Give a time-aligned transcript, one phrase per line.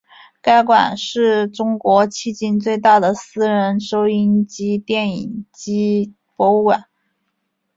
[0.41, 6.85] 该馆是是中国迄今最大的私人收音机电影机博物馆。